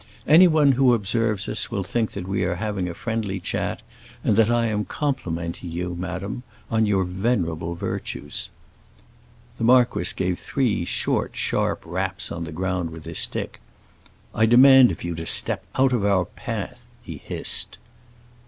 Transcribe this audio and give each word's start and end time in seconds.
Anyone 0.25 0.71
who 0.71 0.95
observes 0.95 1.47
us 1.47 1.69
will 1.69 1.83
think 1.83 2.13
that 2.13 2.27
we 2.27 2.41
are 2.43 2.55
having 2.55 2.89
a 2.89 2.95
friendly 2.95 3.39
chat, 3.39 3.83
and 4.23 4.35
that 4.35 4.49
I 4.49 4.65
am 4.65 4.83
complimenting 4.83 5.69
you, 5.69 5.93
madam, 5.93 6.41
on 6.71 6.87
your 6.87 7.03
venerable 7.03 7.75
virtues." 7.75 8.49
The 9.59 9.63
marquis 9.63 10.09
gave 10.15 10.39
three 10.39 10.85
short 10.85 11.35
sharp 11.35 11.83
raps 11.85 12.31
on 12.31 12.45
the 12.45 12.51
ground 12.51 12.89
with 12.89 13.05
his 13.05 13.19
stick. 13.19 13.61
"I 14.33 14.47
demand 14.47 14.89
of 14.89 15.03
you 15.03 15.13
to 15.13 15.27
step 15.27 15.63
out 15.75 15.93
of 15.93 16.03
our 16.03 16.25
path!" 16.25 16.83
he 17.03 17.17
hissed. 17.17 17.77